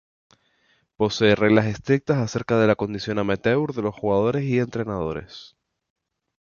Posee 0.97 1.35
reglas 1.35 1.67
estrictas 1.67 2.17
acerca 2.17 2.57
de 2.57 2.65
la 2.65 2.75
condición 2.75 3.19
amateur 3.19 3.71
de 3.75 3.83
los 3.83 3.93
jugadores 3.93 4.43
y 4.45 4.57
entrenadores. 4.57 5.55